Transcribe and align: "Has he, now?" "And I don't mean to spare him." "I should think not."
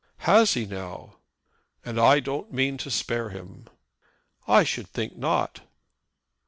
"Has 0.25 0.55
he, 0.55 0.65
now?" 0.65 1.17
"And 1.85 1.99
I 1.99 2.19
don't 2.21 2.51
mean 2.51 2.75
to 2.79 2.89
spare 2.89 3.29
him." 3.29 3.69
"I 4.47 4.63
should 4.63 4.87
think 4.89 5.15
not." 5.15 5.61